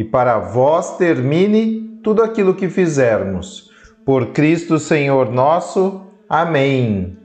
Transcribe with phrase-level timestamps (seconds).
[0.00, 3.70] e para vós termine tudo aquilo que fizermos.
[4.02, 6.06] Por Cristo Senhor nosso.
[6.26, 7.18] Amém.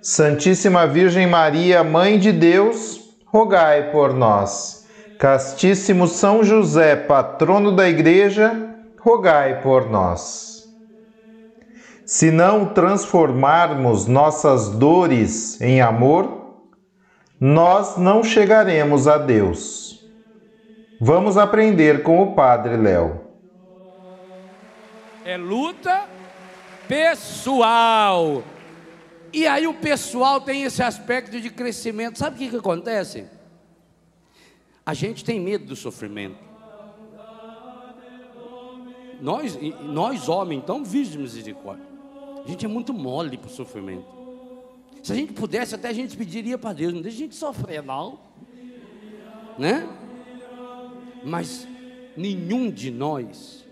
[0.00, 4.86] Santíssima Virgem Maria, Mãe de Deus, rogai por nós.
[5.18, 10.64] Castíssimo São José, patrono da Igreja, rogai por nós.
[12.06, 16.62] Se não transformarmos nossas dores em amor,
[17.38, 19.83] nós não chegaremos a Deus.
[21.06, 23.20] Vamos aprender com o Padre Léo.
[25.22, 26.08] É luta
[26.88, 28.42] pessoal.
[29.30, 32.18] E aí o pessoal tem esse aspecto de crescimento.
[32.18, 33.26] Sabe o que, que acontece?
[34.86, 36.38] A gente tem medo do sofrimento.
[39.20, 41.84] Nós, nós homens, então, de misericórdia.
[42.46, 44.06] A gente é muito mole para o sofrimento.
[45.02, 47.82] Se a gente pudesse, até a gente pediria para Deus, não deixa a gente sofrer,
[47.82, 48.20] não.
[49.58, 49.86] Né?
[51.24, 51.66] Mas
[52.16, 53.64] nenhum de nós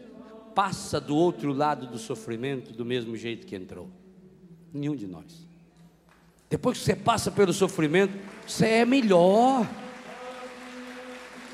[0.55, 3.89] passa do outro lado do sofrimento do mesmo jeito que entrou.
[4.72, 5.47] Nenhum de nós.
[6.48, 9.67] Depois que você passa pelo sofrimento, você é melhor.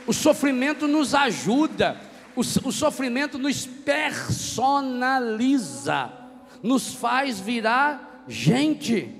[0.07, 2.01] O sofrimento nos ajuda,
[2.35, 4.91] o, o sofrimento nos personaliza,
[6.63, 9.15] nos faz virar gente.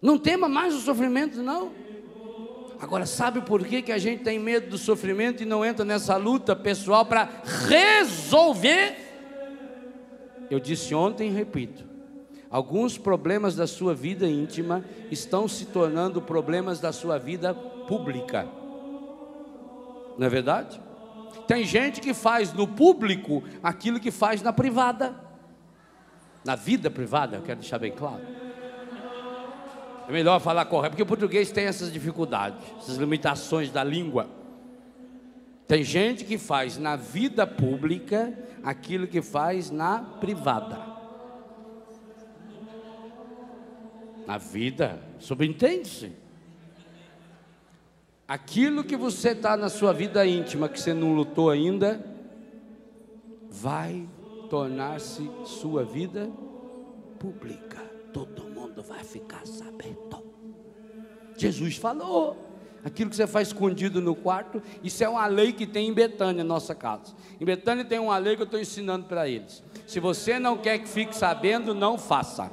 [0.00, 1.70] Não tema mais o sofrimento, não.
[2.80, 6.16] Agora, sabe por que, que a gente tem medo do sofrimento e não entra nessa
[6.16, 7.28] luta pessoal para
[7.68, 8.96] resolver?
[10.48, 11.84] Eu disse ontem e repito:
[12.48, 18.46] alguns problemas da sua vida íntima estão se tornando problemas da sua vida pública.
[20.16, 20.80] Não é verdade?
[21.48, 25.14] Tem gente que faz no público aquilo que faz na privada.
[26.44, 28.37] Na vida privada, eu quero deixar bem claro.
[30.08, 34.26] É melhor falar correto, porque o português tem essas dificuldades, essas limitações da língua.
[35.66, 38.32] Tem gente que faz na vida pública
[38.62, 40.78] aquilo que faz na privada.
[44.26, 46.12] Na vida, subentende-se.
[48.26, 52.02] Aquilo que você está na sua vida íntima, que você não lutou ainda,
[53.50, 54.08] vai
[54.48, 56.30] tornar-se sua vida
[57.18, 57.78] pública.
[58.10, 58.47] Todo
[58.78, 60.22] mundo vai ficar sabendo.
[61.36, 62.44] Jesus falou.
[62.84, 66.44] Aquilo que você faz escondido no quarto, isso é uma lei que tem em Betânia,
[66.44, 67.12] nossa casa.
[67.40, 69.64] Em Betânia tem uma lei que eu estou ensinando para eles.
[69.84, 72.50] Se você não quer que fique sabendo, não faça.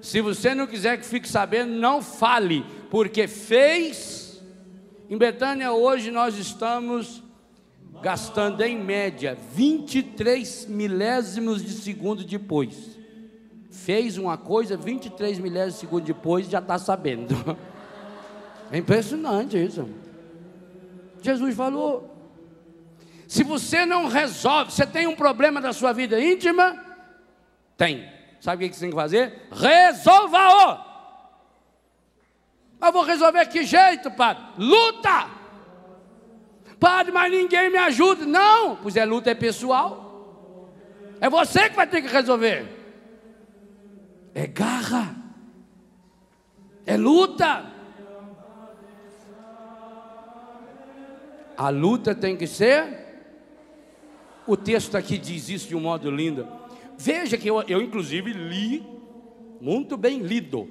[0.00, 4.40] Se você não quiser que fique sabendo, não fale, porque fez.
[5.10, 7.24] Em Betânia hoje nós estamos
[8.00, 13.01] gastando em média 23 milésimos de segundo depois.
[13.72, 17.34] Fez uma coisa, 23 milésimos de segundo depois já está sabendo.
[18.70, 19.86] É impressionante isso.
[21.20, 22.10] Jesus falou:
[23.28, 26.82] se você não resolve, você tem um problema da sua vida íntima?
[27.76, 28.10] Tem.
[28.40, 29.42] Sabe o que você tem que fazer?
[29.52, 30.78] Resolva-o!
[32.80, 34.42] Mas vou resolver que jeito, padre?
[34.56, 35.28] Luta!
[36.80, 38.24] Padre, mas ninguém me ajuda.
[38.24, 40.72] Não, pois é luta é pessoal.
[41.20, 42.81] É você que vai ter que resolver.
[44.34, 45.14] É garra.
[46.86, 47.70] É luta.
[51.56, 53.00] A luta tem que ser.
[54.46, 56.48] O texto aqui diz isso de um modo lindo.
[56.98, 58.84] Veja que eu, eu inclusive li,
[59.60, 60.68] muito bem lido,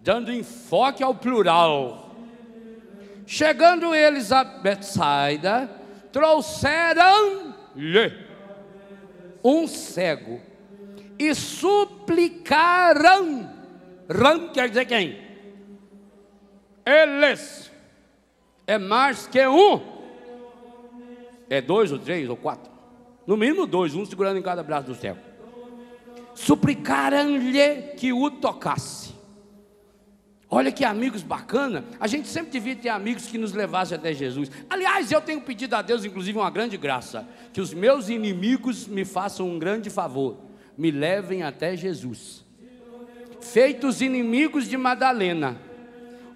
[0.00, 2.14] dando enfoque ao plural.
[3.26, 5.68] Chegando eles a Betsaida,
[6.12, 8.12] trouxeram-lhe
[9.42, 10.40] um cego
[11.20, 13.06] e suplicaram.
[14.08, 15.18] Ram quer dizer quem?
[16.86, 17.70] Eles.
[18.66, 19.82] É mais que um.
[21.50, 22.72] É dois ou três ou quatro.
[23.26, 25.18] No mínimo dois, um segurando em cada braço do céu.
[26.34, 29.14] Suplicaram-lhe que o tocasse.
[30.48, 31.84] Olha que amigos bacana.
[32.00, 34.50] A gente sempre devia ter amigos que nos levassem até Jesus.
[34.70, 39.04] Aliás, eu tenho pedido a Deus, inclusive, uma grande graça: que os meus inimigos me
[39.04, 42.44] façam um grande favor, me levem até Jesus.
[43.40, 45.56] Feitos inimigos de Madalena,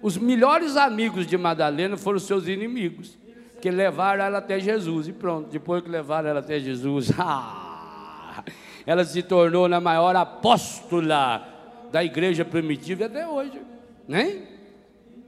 [0.01, 3.17] os melhores amigos de Madalena foram seus inimigos,
[3.61, 5.07] que levaram ela até Jesus.
[5.07, 8.43] E pronto, depois que levaram ela até Jesus, ah,
[8.85, 11.47] ela se tornou na maior apóstola
[11.91, 13.59] da igreja primitiva até hoje.
[14.07, 14.43] Né?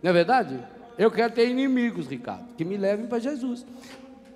[0.02, 0.60] Não é verdade?
[0.98, 3.66] Eu quero ter inimigos, Ricardo, que me levem para Jesus.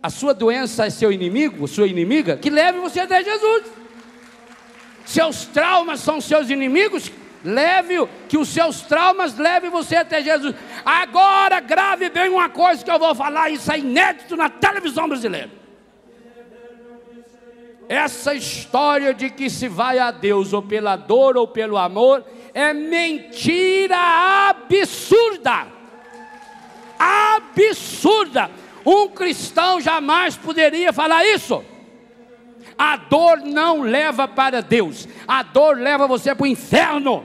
[0.01, 3.80] A sua doença é seu inimigo, sua inimiga, que leve você até Jesus.
[5.05, 7.11] Seus traumas são seus inimigos,
[7.43, 10.55] leve que os seus traumas levem você até Jesus.
[10.85, 15.61] Agora grave bem uma coisa que eu vou falar, isso é inédito na televisão brasileira.
[17.89, 22.23] Essa história de que se vai a Deus ou pela dor ou pelo amor
[22.53, 23.97] é mentira
[24.49, 25.67] absurda.
[26.97, 28.49] Absurda.
[28.85, 31.65] Um cristão jamais poderia falar isso.
[32.83, 37.23] A dor não leva para Deus, a dor leva você para o inferno.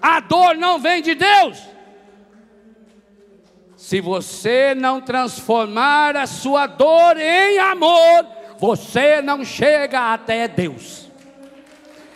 [0.00, 1.58] A dor não vem de Deus.
[3.76, 8.24] Se você não transformar a sua dor em amor,
[8.56, 11.10] você não chega até Deus.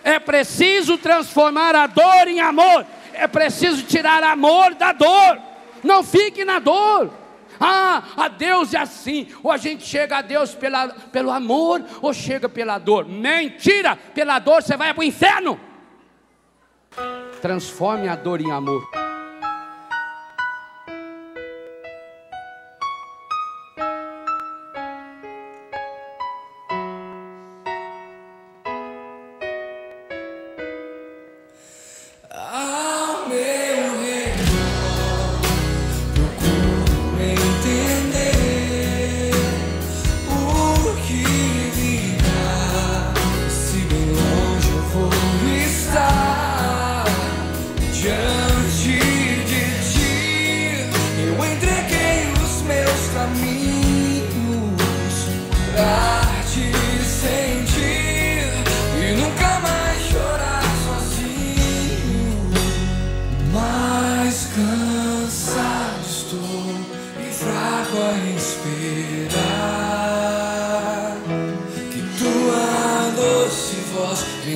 [0.05, 2.87] É preciso transformar a dor em amor.
[3.13, 5.41] É preciso tirar amor da dor.
[5.83, 7.24] Não fique na dor.
[7.61, 9.29] Ah, a Deus é assim.
[9.43, 13.07] Ou a gente chega a Deus pela, pelo amor, ou chega pela dor.
[13.07, 13.97] Mentira!
[13.97, 15.61] Pela dor você vai para o inferno.
[17.41, 19.04] Transforme a dor em amor.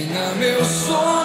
[0.09, 1.18] Ilumina meu sonho.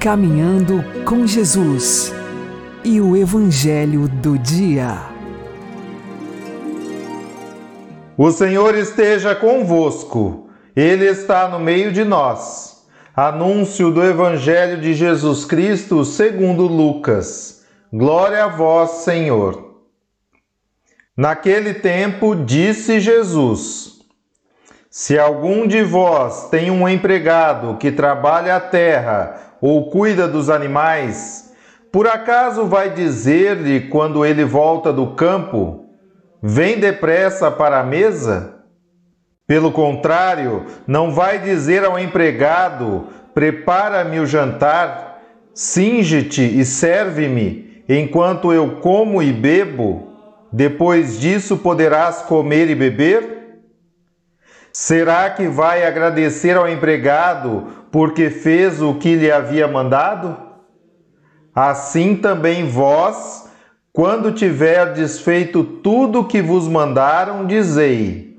[0.00, 2.10] Caminhando com Jesus
[2.82, 4.96] e o Evangelho do Dia.
[8.16, 12.82] O Senhor esteja convosco, Ele está no meio de nós.
[13.14, 17.66] Anúncio do Evangelho de Jesus Cristo segundo Lucas.
[17.92, 19.82] Glória a vós, Senhor.
[21.14, 23.98] Naquele tempo disse Jesus:
[24.88, 31.52] Se algum de vós tem um empregado que trabalha a terra, ou cuida dos animais,
[31.92, 35.86] por acaso vai dizer-lhe quando ele volta do campo:
[36.42, 38.54] Vem depressa para a mesa?
[39.46, 45.20] Pelo contrário, não vai dizer ao empregado: Prepara-me o jantar,
[45.52, 50.08] singe-te e serve-me, enquanto eu como e bebo?
[50.52, 53.39] Depois disso poderás comer e beber?
[54.72, 60.36] Será que vai agradecer ao empregado porque fez o que lhe havia mandado?
[61.54, 63.48] Assim também vós,
[63.92, 68.38] quando tiverdes feito tudo o que vos mandaram, dizei: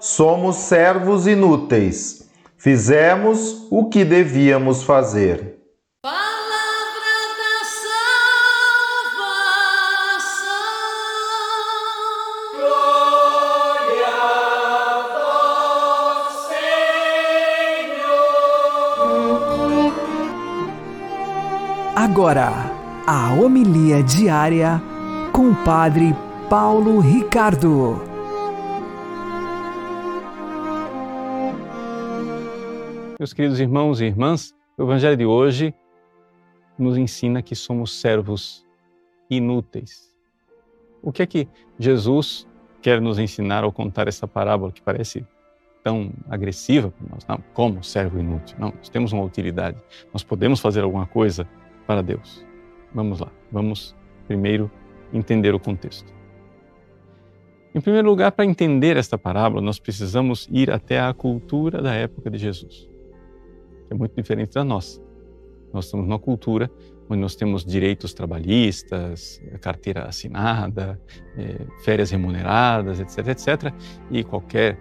[0.00, 5.57] Somos servos inúteis, fizemos o que devíamos fazer.
[22.18, 22.50] Agora,
[23.06, 24.82] a homilia diária
[25.32, 26.12] com o Padre
[26.50, 27.94] Paulo Ricardo.
[33.20, 35.72] Meus queridos irmãos e irmãs, o Evangelho de hoje
[36.76, 38.66] nos ensina que somos servos
[39.30, 40.12] inúteis.
[41.00, 41.48] O que é que
[41.78, 42.48] Jesus
[42.82, 45.24] quer nos ensinar ao contar essa parábola que parece
[45.84, 47.24] tão agressiva para nós?
[47.28, 48.56] Não, como servo inútil?
[48.58, 49.78] Não, nós temos uma utilidade,
[50.12, 51.48] nós podemos fazer alguma coisa
[51.88, 52.46] para Deus.
[52.94, 54.70] Vamos lá, vamos primeiro
[55.10, 56.12] entender o contexto.
[57.74, 62.30] Em primeiro lugar, para entender esta parábola, nós precisamos ir até a cultura da época
[62.30, 62.86] de Jesus,
[63.86, 65.00] que é muito diferente da nossa.
[65.72, 66.70] Nós estamos numa cultura
[67.08, 71.00] onde nós temos direitos trabalhistas, carteira assinada,
[71.38, 73.74] é, férias remuneradas, etc, etc,
[74.10, 74.78] e qualquer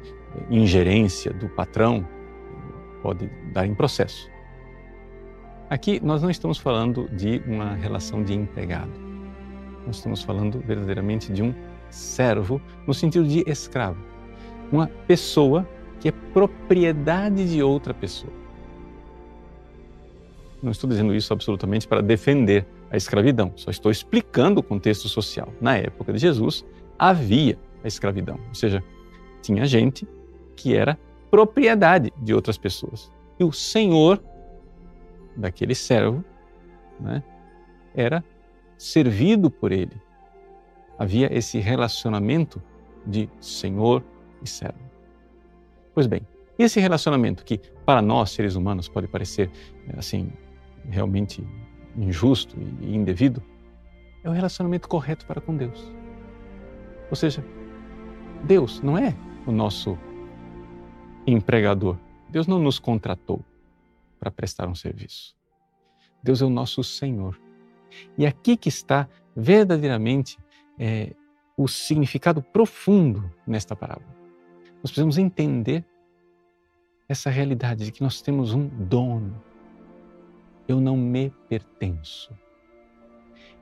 [0.50, 2.06] ingerência do patrão
[3.02, 4.30] pode dar em processo.
[5.70, 8.92] Aqui nós não estamos falando de uma relação de empregado.
[9.86, 11.54] Nós estamos falando verdadeiramente de um
[11.90, 14.02] servo no sentido de escravo.
[14.72, 15.68] Uma pessoa
[16.00, 18.32] que é propriedade de outra pessoa.
[20.64, 25.54] Não estou dizendo isso absolutamente para defender a escravidão, só estou explicando o contexto social.
[25.60, 26.66] Na época de Jesus,
[26.98, 28.82] havia a escravidão, ou seja,
[29.42, 30.08] tinha gente
[30.56, 30.98] que era
[31.30, 33.12] propriedade de outras pessoas.
[33.38, 34.22] E o Senhor
[35.38, 36.24] daquele servo
[37.00, 37.24] né,
[37.96, 38.24] era
[38.78, 40.02] servido por ele.
[40.98, 42.62] Havia esse relacionamento
[43.06, 44.04] de senhor
[44.44, 44.80] e servo.
[45.94, 46.22] Pois bem,
[46.58, 49.50] esse relacionamento que para nós seres humanos pode parecer
[49.96, 50.32] assim
[50.90, 51.46] realmente
[51.96, 53.42] injusto e indevido,
[54.24, 55.92] é o relacionamento correto para com Deus.
[57.10, 57.44] Ou seja,
[58.44, 59.16] Deus não é
[59.46, 59.98] o nosso
[61.26, 61.98] empregador.
[62.30, 63.44] Deus não nos contratou
[64.20, 65.36] para prestar um serviço.
[66.24, 67.40] Deus é o nosso Senhor.
[68.18, 70.38] E aqui que está verdadeiramente
[70.78, 71.14] é,
[71.56, 74.16] o significado profundo nesta parábola.
[74.76, 75.86] Nós precisamos entender
[77.10, 79.42] essa realidade de que nós temos um dono.
[80.68, 82.34] Eu não me pertenço.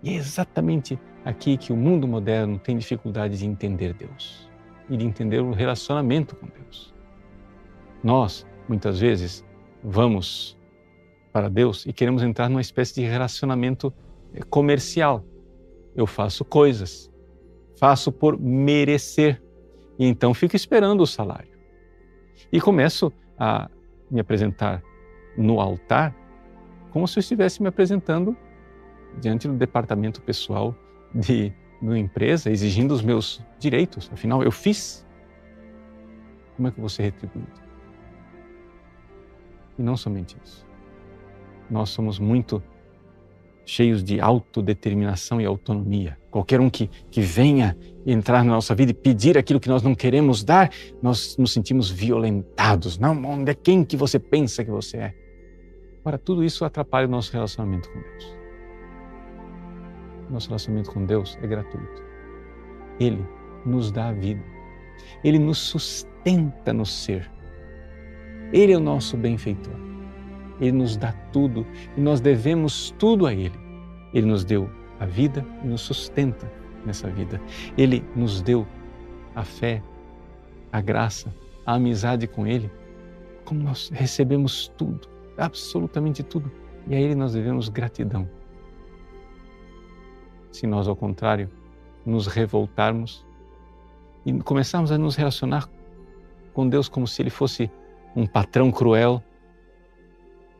[0.02, 4.50] E é exatamente aqui que o mundo moderno tem dificuldade de entender Deus
[4.90, 6.94] e de entender o relacionamento com Deus.
[8.04, 9.44] Nós, muitas vezes,
[9.86, 10.58] vamos
[11.32, 13.94] para Deus e queremos entrar numa espécie de relacionamento
[14.34, 15.24] eh, comercial.
[15.96, 17.12] Eu faço coisas,
[17.80, 19.42] faço por merecer
[20.00, 21.52] e então fico esperando o salário.
[22.52, 23.70] E começo a
[24.10, 24.84] me apresentar
[25.38, 26.16] no altar
[26.92, 28.36] como se eu estivesse me apresentando
[29.20, 30.76] diante do departamento pessoal
[31.14, 34.10] de numa empresa exigindo os meus direitos.
[34.12, 35.06] Afinal, eu fiz.
[36.56, 37.65] Como é que eu vou ser retribuído?
[39.78, 40.66] E não somente isso.
[41.70, 42.62] Nós somos muito
[43.66, 46.18] cheios de autodeterminação e autonomia.
[46.30, 49.96] Qualquer um que, que venha entrar na nossa vida e pedir aquilo que nós não
[49.96, 53.00] queremos dar, nós nos sentimos violentados.
[53.00, 55.16] Não, onde é quem que você pensa que você é?
[56.04, 58.38] Ora, tudo isso atrapalha o nosso relacionamento com Deus.
[60.30, 62.04] Nosso relacionamento com Deus é gratuito.
[63.00, 63.26] Ele
[63.66, 64.44] nos dá a vida.
[65.24, 67.32] Ele nos sustenta no ser.
[68.52, 69.74] Ele é o nosso benfeitor.
[70.60, 71.66] Ele nos dá tudo
[71.98, 73.60] e nós devemos tudo a Ele.
[74.14, 76.52] Ele nos deu a vida e nos sustenta
[76.86, 77.42] nessa vida.
[77.78, 78.66] Ele nos deu
[79.36, 79.82] a fé,
[80.72, 81.34] a graça,
[81.66, 82.72] a amizade com Ele.
[83.44, 86.52] Como nós recebemos tudo, absolutamente tudo,
[86.88, 88.30] e a Ele nós devemos gratidão.
[90.52, 91.50] Se nós, ao contrário,
[92.06, 93.26] nos revoltarmos
[94.26, 95.70] e começarmos a nos relacionar
[96.54, 97.70] com Deus como se Ele fosse
[98.16, 99.22] um patrão cruel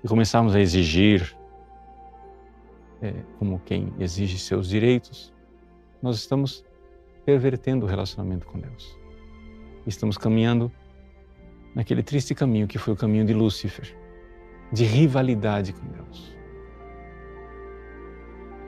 [0.04, 1.36] e começarmos a exigir,
[3.02, 5.34] é, como quem exige seus direitos,
[6.02, 6.66] nós estamos
[7.26, 8.98] pervertendo o relacionamento com Deus.
[9.88, 10.72] Estamos caminhando
[11.74, 13.96] naquele triste caminho que foi o caminho de Lúcifer,
[14.72, 16.36] de rivalidade com Deus.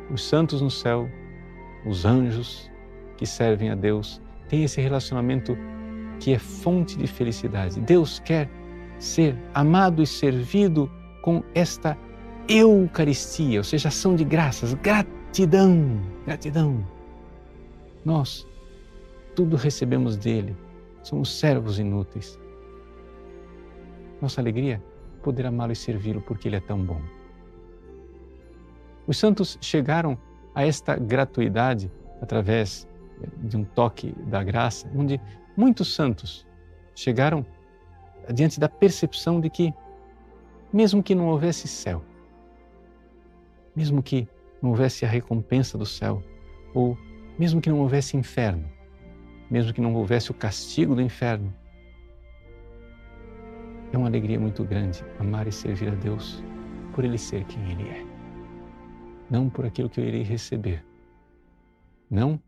[0.09, 1.09] Os santos no céu,
[1.85, 2.71] os anjos
[3.17, 5.57] que servem a Deus, têm esse relacionamento
[6.19, 7.79] que é fonte de felicidade.
[7.81, 8.49] Deus quer
[8.99, 11.97] ser amado e servido com esta
[12.49, 16.85] Eucaristia, ou seja, ação de graças, gratidão, gratidão.
[18.05, 18.47] Nós
[19.35, 20.55] tudo recebemos dele,
[21.03, 22.39] somos servos inúteis.
[24.21, 24.81] Nossa alegria
[25.21, 27.01] poder amá-lo e servi-lo porque ele é tão bom.
[29.05, 30.17] Os santos chegaram
[30.55, 32.87] a esta gratuidade através
[33.37, 35.19] de um toque da graça, onde
[35.55, 36.47] muitos santos
[36.95, 37.45] chegaram
[38.33, 39.73] diante da percepção de que
[40.71, 42.03] mesmo que não houvesse céu,
[43.75, 44.27] mesmo que
[44.61, 46.21] não houvesse a recompensa do céu,
[46.73, 46.97] ou
[47.37, 48.69] mesmo que não houvesse inferno,
[49.49, 51.53] mesmo que não houvesse o castigo do inferno,
[53.93, 56.43] é uma alegria muito grande amar e servir a Deus
[56.93, 58.05] por Ele ser quem Ele é.
[59.29, 60.83] Não por aquilo que eu irei receber.
[62.09, 62.41] Não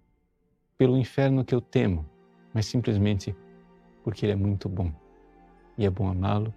[0.78, 2.06] pelo inferno que eu temo,
[2.54, 3.36] mas simplesmente
[4.04, 4.92] porque Ele é muito bom.
[5.80, 6.54] E é bom amá-lo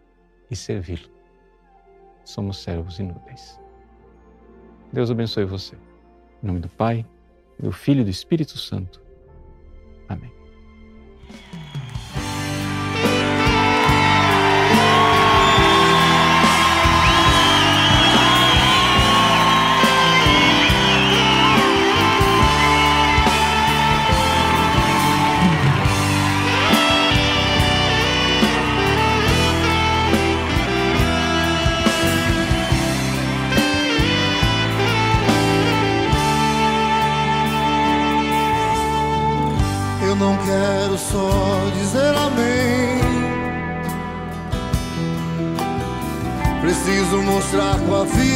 [0.51, 1.13] e servi-lo
[2.25, 3.61] somos servos inúteis.
[4.93, 5.77] Deus abençoe você.
[6.43, 7.07] Em nome do Pai,
[7.59, 9.01] do Filho e do Espírito Santo.
[10.09, 10.42] Amém.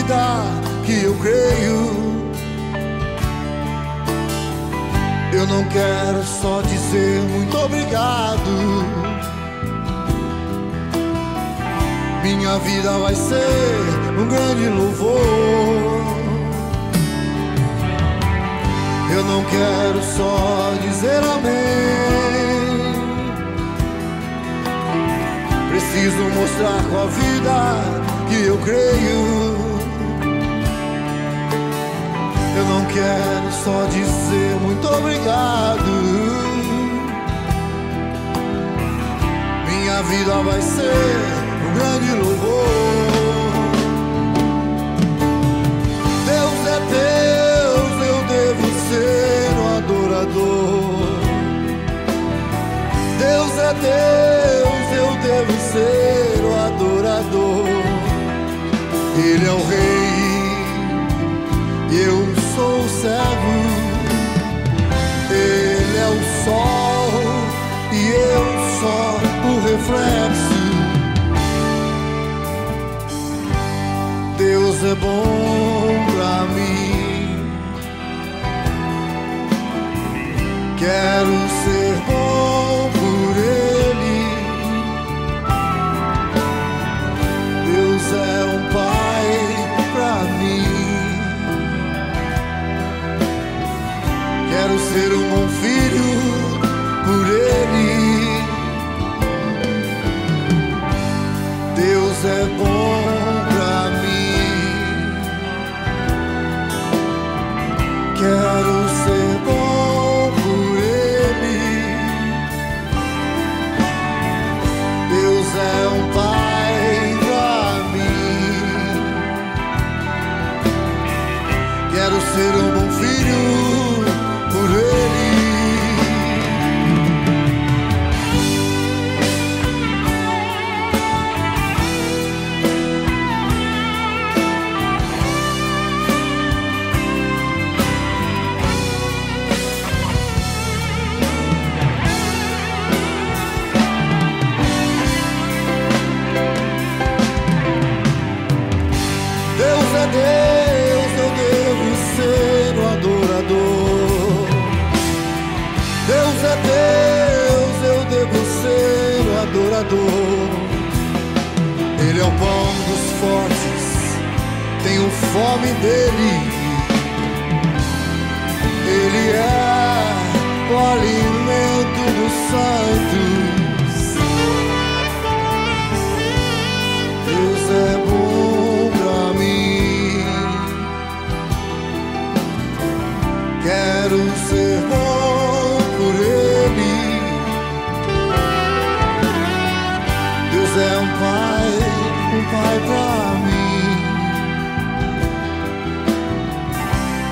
[0.07, 0.39] Vida
[0.85, 1.97] que eu creio.
[5.33, 8.87] Eu não quero só dizer muito obrigado.
[12.23, 15.21] Minha vida vai ser um grande louvor.
[19.13, 22.07] Eu não quero só dizer amém.
[25.71, 29.46] Preciso mostrar com a vida que eu creio.
[32.57, 35.85] Eu não quero só dizer muito obrigado.
[39.69, 42.67] Minha vida vai ser um grande louvor.
[46.27, 51.07] Deus é Deus, eu devo ser um adorador.
[53.19, 57.67] Deus é Deus, eu devo ser um adorador.
[59.19, 59.96] Ele é o rei,
[69.87, 70.57] reflexo.
[74.37, 77.47] Deus é bom pra mim.
[80.79, 81.36] Quero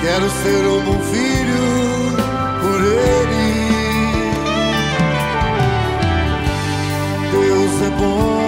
[0.04, 1.64] Quero ser um bom filho
[2.60, 3.48] por Ele.
[7.32, 8.43] Deus é bom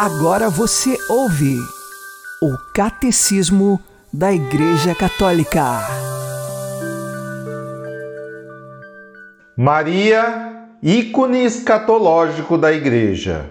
[0.00, 1.58] Agora você ouve
[2.40, 3.80] o Catecismo
[4.12, 5.80] da Igreja Católica.
[9.56, 13.46] Maria, ícone escatológico da Igreja.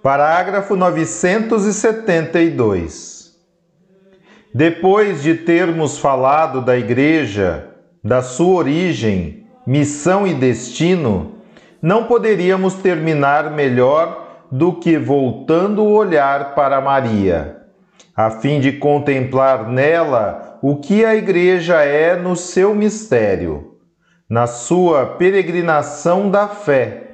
[0.00, 3.34] Parágrafo 972.
[4.54, 11.34] Depois de termos falado da Igreja, da sua origem, missão e destino,
[11.82, 17.62] não poderíamos terminar melhor do que voltando o olhar para Maria,
[18.16, 23.74] a fim de contemplar nela o que a Igreja é no seu mistério,
[24.28, 27.12] na sua peregrinação da fé,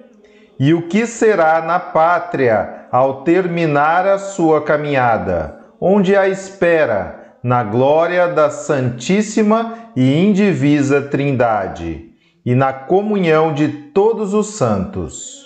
[0.59, 7.63] e o que será na pátria ao terminar a sua caminhada, onde a espera na
[7.63, 12.11] glória da Santíssima e Indivisa Trindade
[12.45, 15.40] e na comunhão de todos os santos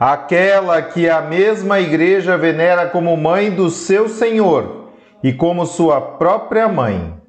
[0.00, 4.88] aquela que a mesma Igreja venera como mãe do seu Senhor
[5.22, 7.20] e como sua própria mãe.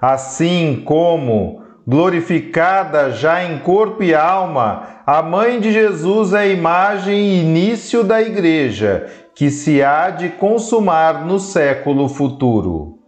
[0.00, 7.14] Assim como, glorificada já em corpo e alma, a mãe de Jesus é a imagem
[7.14, 13.00] e início da Igreja, que se há de consumar no século futuro.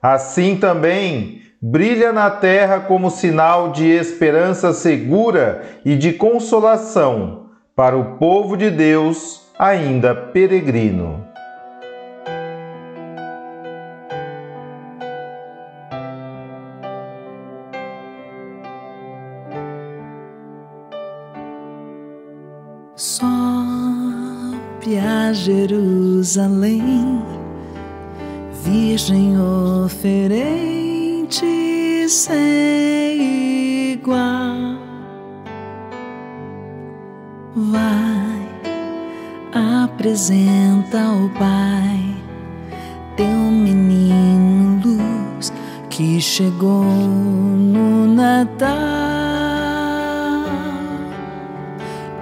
[0.00, 7.47] Assim também, brilha na terra como sinal de esperança segura e de consolação
[7.78, 11.24] para o povo de Deus ainda peregrino.
[22.96, 23.28] Sobe
[24.98, 27.22] a Jerusalém,
[28.64, 29.36] Virgem
[29.84, 31.46] oferente
[40.08, 42.16] apresenta ao Pai.
[43.14, 45.52] Teu menino luz
[45.90, 48.68] que chegou no Natal.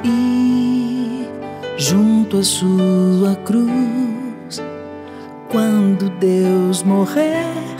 [0.02, 1.28] E
[1.78, 4.60] junto à sua cruz,
[5.48, 7.75] quando Deus morrer,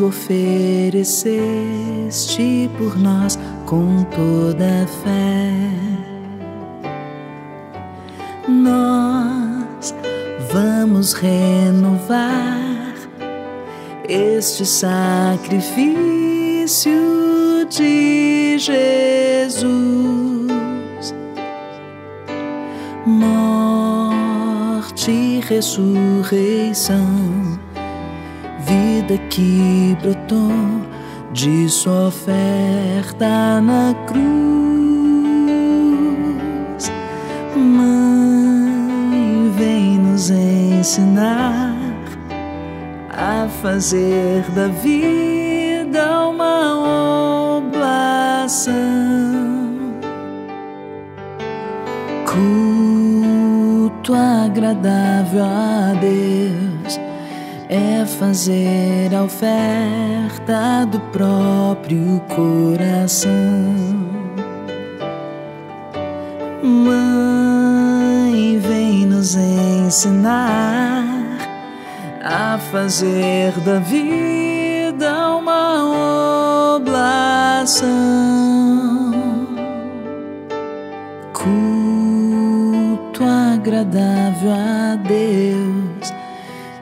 [0.00, 5.52] ofereceste por nós com toda a fé.
[8.48, 9.94] Nós
[10.52, 12.94] vamos renovar
[14.08, 16.92] este sacrifício
[17.70, 19.98] de Jesus.
[23.08, 26.98] morte e ressurreição,
[28.68, 30.52] vida que brotou
[31.32, 34.18] de sua oferta na cruz.
[37.56, 41.74] Mãe, vem nos ensinar
[43.10, 48.76] a fazer da vida uma oblação.
[52.26, 56.57] Culto agradável a Deus
[57.68, 63.30] é fazer a oferta do próprio coração.
[66.62, 71.04] Mãe, vem nos ensinar
[72.24, 77.88] a fazer da vida uma oblação.
[81.34, 85.87] Culto agradável a Deus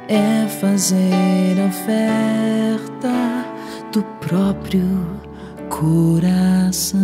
[0.09, 3.09] é fazer a oferta
[3.93, 5.21] do próprio
[5.69, 7.01] coração.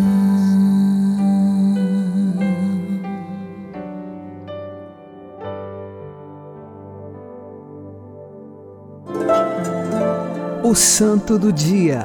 [10.63, 12.05] O Santo do Dia,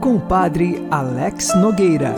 [0.00, 2.14] com o Padre Alex Nogueira.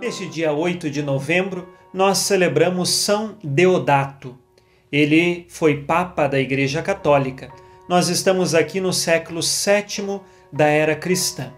[0.00, 4.47] Neste dia 8 de novembro, nós celebramos São Deodato.
[4.90, 7.50] Ele foi Papa da Igreja Católica.
[7.88, 10.20] Nós estamos aqui no século VII
[10.52, 11.52] da era cristã.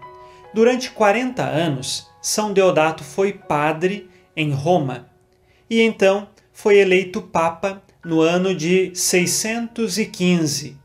[0.53, 5.09] Durante 40 anos, São Deodato foi padre em Roma
[5.69, 10.81] e então foi eleito Papa no ano de 615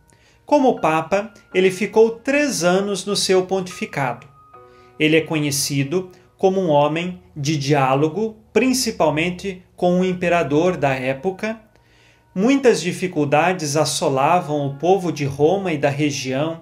[0.47, 4.29] como Papa, ele ficou três anos no seu pontificado.
[4.99, 11.61] Ele é conhecido como um homem de diálogo, principalmente com o imperador da época.
[12.39, 16.61] Muitas dificuldades assolavam o povo de Roma e da região.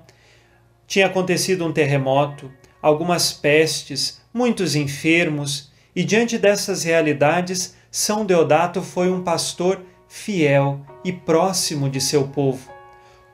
[0.87, 2.48] Tinha acontecido um terremoto,
[2.80, 11.12] algumas pestes, muitos enfermos, e diante dessas realidades, São Deodato foi um pastor fiel e
[11.12, 12.70] próximo de seu povo.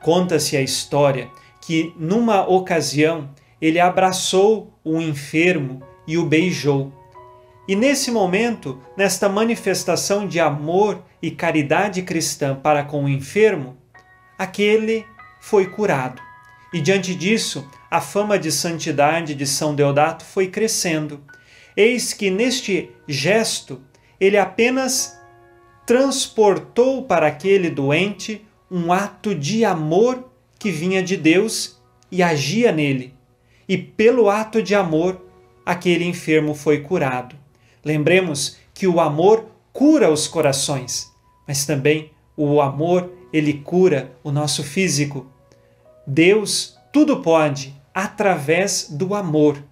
[0.01, 1.29] Conta-se a história
[1.61, 3.29] que, numa ocasião,
[3.61, 6.91] ele abraçou um enfermo e o beijou.
[7.67, 13.77] E nesse momento, nesta manifestação de amor e caridade cristã para com o enfermo,
[14.37, 15.05] aquele
[15.39, 16.21] foi curado.
[16.73, 21.21] E diante disso, a fama de santidade de São Deodato foi crescendo.
[21.75, 23.81] Eis que neste gesto,
[24.19, 25.19] ele apenas
[25.85, 33.13] transportou para aquele doente um ato de amor que vinha de Deus e agia nele.
[33.67, 35.25] E pelo ato de amor,
[35.65, 37.40] aquele enfermo foi curado.
[37.83, 41.11] Lembremos que o amor cura os corações,
[41.47, 45.25] mas também o amor, ele cura o nosso físico.
[46.05, 49.63] Deus tudo pode através do amor.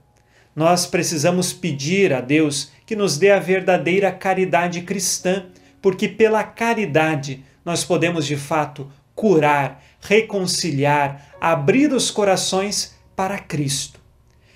[0.56, 5.45] Nós precisamos pedir a Deus que nos dê a verdadeira caridade cristã,
[5.82, 14.00] porque pela caridade nós podemos de fato curar, reconciliar, abrir os corações para Cristo.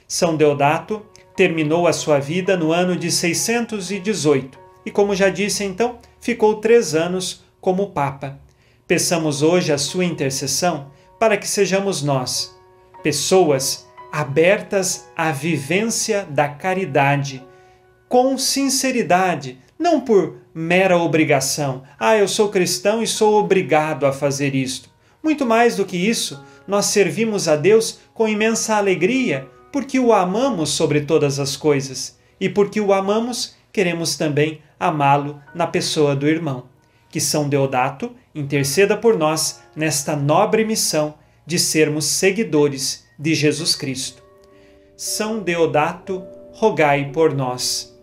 [0.08, 5.98] São Deodato terminou a sua vida no ano de 618 e, como já disse então,
[6.20, 8.40] ficou três anos como Papa.
[8.88, 12.54] Peçamos hoje a sua intercessão para que sejamos nós,
[13.02, 17.44] pessoas abertas à vivência da caridade,
[18.08, 21.84] com sinceridade, não por mera obrigação.
[21.98, 24.90] Ah, eu sou cristão e sou obrigado a fazer isto.
[25.24, 30.70] Muito mais do que isso, nós servimos a Deus com imensa alegria, porque o amamos
[30.70, 32.16] sobre todas as coisas.
[32.40, 36.66] E porque o amamos, queremos também amá-lo na pessoa do irmão.
[37.10, 44.22] Que São Deodato interceda por nós nesta nobre missão de sermos seguidores de Jesus Cristo.
[44.96, 47.98] São Deodato, rogai por nós.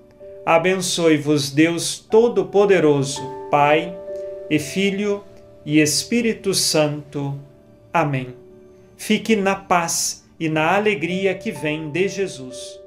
[0.44, 3.96] Abençoe-vos Deus Todo-Poderoso, Pai
[4.50, 5.22] e Filho
[5.64, 7.38] e Espírito Santo.
[7.92, 8.34] Amém.
[8.96, 12.80] Fique na paz e na alegria que vem de Jesus.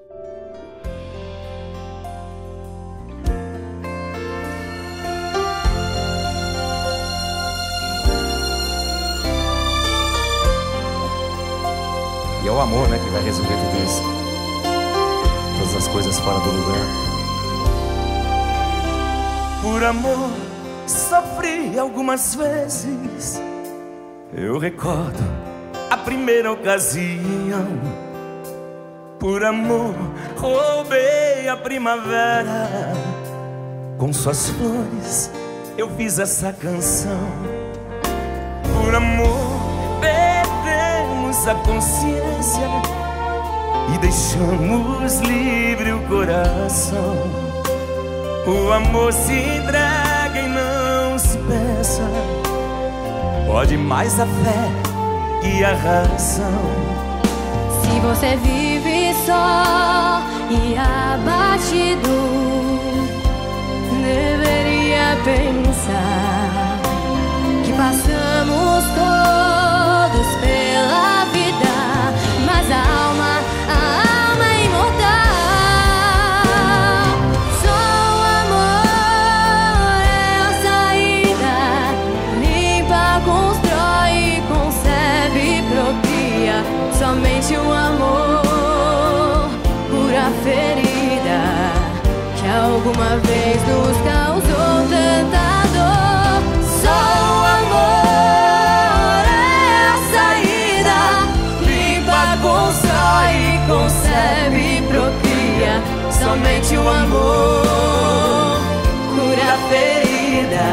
[12.44, 14.02] E é o amor, né, que vai resolver tudo isso.
[15.60, 16.88] Todas as coisas fora do lugar.
[19.62, 20.32] Por amor
[20.88, 23.39] sofri algumas vezes.
[24.36, 25.53] Eu recordo
[25.93, 27.67] a primeira ocasião.
[29.19, 29.93] Por amor
[30.38, 32.67] roubei a primavera.
[33.99, 35.29] Com suas flores
[35.77, 37.29] eu fiz essa canção.
[38.73, 42.67] Por amor perdemos a consciência
[43.93, 47.17] e deixamos livre o coração.
[48.47, 52.10] O amor se entrega e não se peça.
[53.45, 54.92] Pode mais a fé
[55.43, 56.63] e a razão.
[57.82, 62.15] Se você vive só e abatido,
[64.01, 66.79] deveria pensar
[67.63, 71.75] que passamos todos pela vida,
[72.45, 73.22] mas a alma,
[106.34, 108.58] Somente o amor
[109.13, 110.67] cura a ferida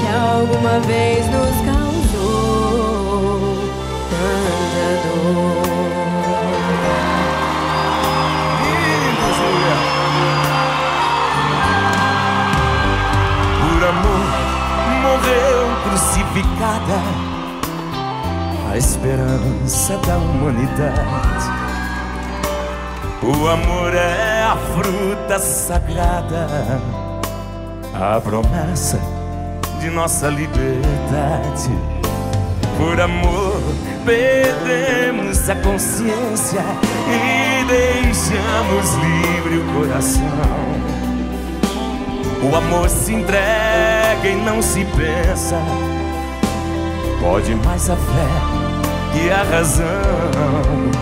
[0.00, 2.08] que alguma vez nos causou
[4.08, 5.60] tanta dor.
[13.60, 14.26] Por amor
[15.02, 16.98] morreu crucificada
[18.72, 21.46] a esperança da humanidade.
[23.22, 26.46] O amor é a fruta sagrada,
[27.94, 29.00] a promessa
[29.80, 31.70] de nossa liberdade.
[32.76, 33.62] Por amor
[34.04, 36.60] perdemos a consciência
[37.08, 40.22] e deixamos livre o coração.
[42.42, 45.56] O amor se entrega e não se pensa.
[47.22, 49.86] Pode mais a fé e a razão.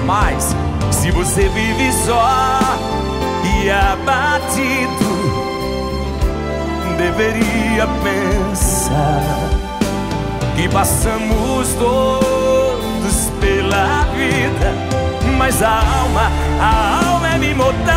[0.07, 0.55] Mas
[0.93, 2.90] se você vive só
[3.63, 5.11] e abatido,
[6.97, 9.23] deveria pensar
[10.57, 14.75] que passamos todos pela vida,
[15.37, 17.91] mas a alma, a alma é imortal.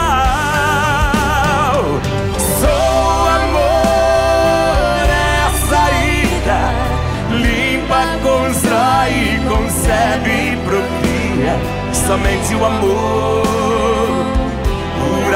[2.60, 6.60] Sou amor, é a saída,
[7.32, 11.54] limpa, constrói, concebe, procria.
[11.94, 13.63] Somente o amor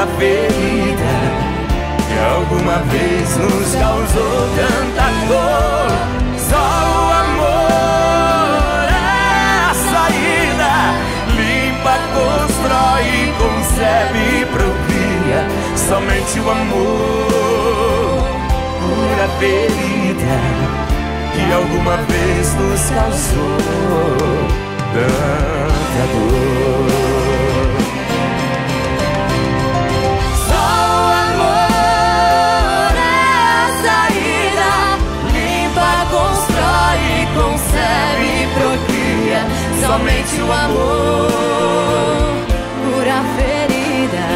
[0.00, 1.14] a ferida
[2.06, 5.90] que alguma vez nos causou tanta dor.
[6.38, 8.94] Só o amor é
[9.64, 10.72] a saída,
[11.34, 15.40] limpa, constrói, concebe, procria.
[15.76, 18.22] Somente o amor
[18.78, 20.38] cura a ferida
[21.34, 23.58] que alguma vez nos causou
[24.94, 27.07] tanta dor.
[40.52, 41.28] Amor
[42.84, 44.26] cura ferida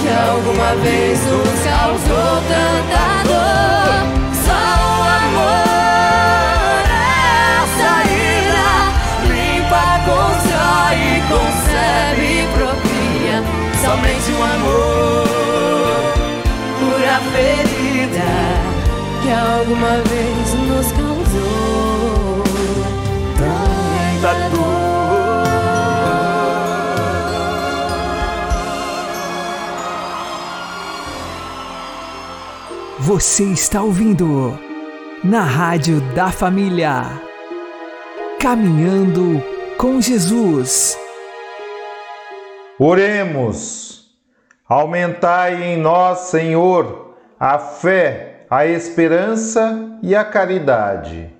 [0.00, 3.94] que alguma vez nos causou tanta dor.
[4.44, 7.02] Só o amor é
[7.56, 8.68] a saída,
[9.28, 13.36] limpa, constrói, concebe, procria.
[13.82, 15.24] Somente o amor
[16.78, 18.30] cura ferida
[19.22, 20.63] que alguma vez nos
[33.14, 34.58] Você está ouvindo
[35.22, 37.02] na Rádio da Família.
[38.40, 39.40] Caminhando
[39.78, 40.98] com Jesus.
[42.76, 44.10] Oremos.
[44.68, 51.30] Aumentai em nós, Senhor, a fé, a esperança e a caridade.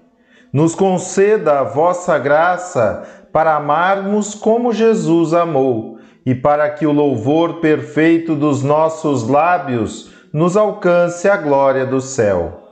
[0.52, 3.02] Nos conceda a vossa graça
[3.32, 10.56] para amarmos como Jesus amou e para que o louvor perfeito dos nossos lábios nos
[10.56, 12.62] alcance a glória do céu.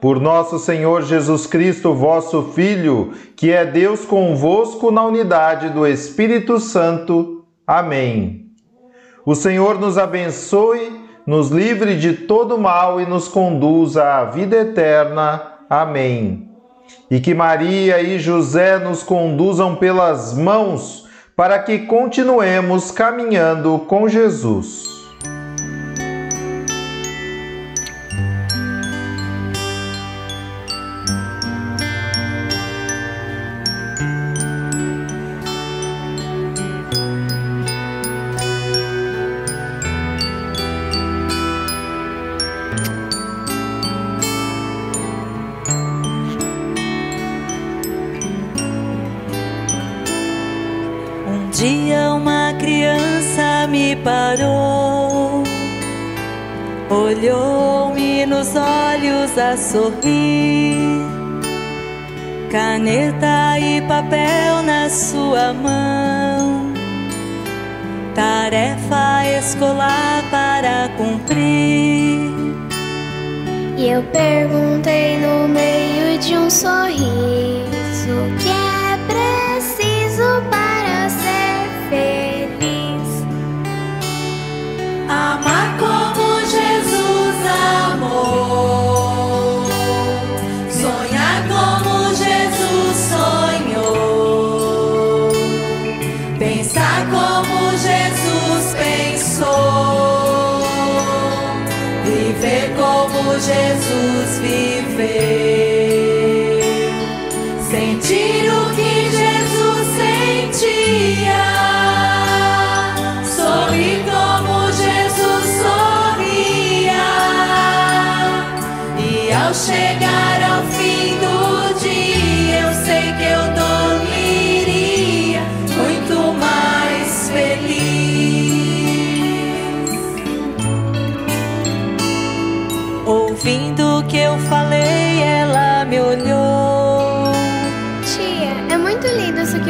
[0.00, 6.58] Por nosso Senhor Jesus Cristo, vosso Filho, que é Deus convosco na unidade do Espírito
[6.58, 7.44] Santo.
[7.66, 8.46] Amém.
[9.26, 10.90] O Senhor nos abençoe,
[11.26, 15.42] nos livre de todo mal e nos conduza à vida eterna.
[15.68, 16.50] Amém.
[17.10, 21.06] E que Maria e José nos conduzam pelas mãos
[21.36, 25.01] para que continuemos caminhando com Jesus.
[51.62, 55.44] dia uma criança me parou,
[56.90, 61.06] olhou-me nos olhos a sorrir,
[62.50, 66.72] caneta e papel na sua mão,
[68.12, 72.32] tarefa escolar para cumprir.
[73.78, 77.22] E eu perguntei no meio de um sorriso.
[85.22, 86.01] Mamaco.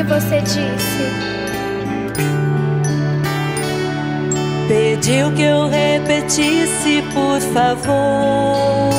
[0.03, 1.05] que você disse:
[4.69, 8.91] Pediu que eu repetisse, por favor.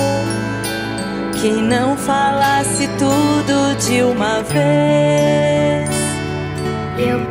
[1.42, 5.90] Que não falasse tudo de uma vez.
[6.98, 7.26] Eu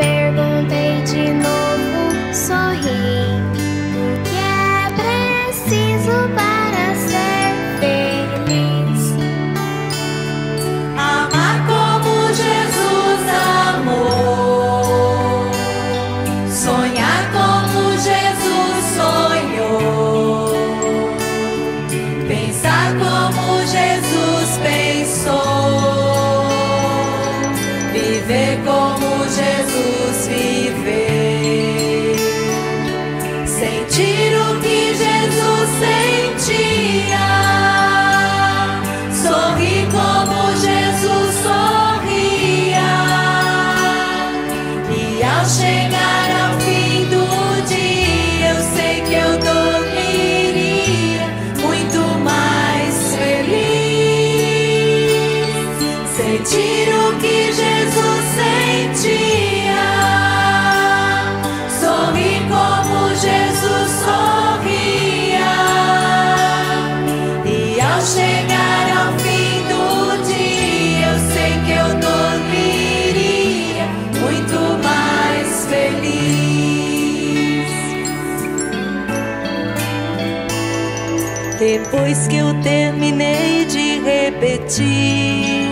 [81.93, 85.69] depois que eu terminei de repetir.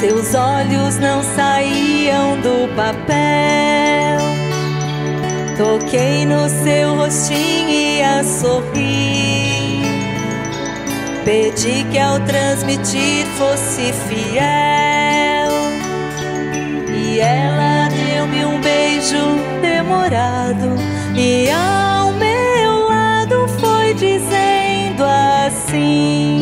[0.00, 4.24] Seus olhos não saíam do papel.
[5.58, 9.82] Toquei no seu rostinho e a sorri
[11.24, 14.44] Pedi que ao transmitir fosse fiel.
[16.88, 20.74] E ela deu-me um beijo demorado
[21.14, 21.93] e a
[25.74, 26.33] see.